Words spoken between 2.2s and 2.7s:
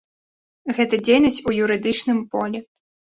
полі?